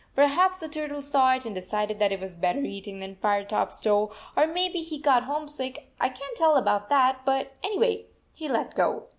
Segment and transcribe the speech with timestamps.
[0.15, 3.67] Perhaps the turtle saw it and decided that it was better eating than Fire top
[3.67, 5.91] s toe, or maybe he got homesick.
[5.99, 9.09] I can t tell about that, but anyway he let go.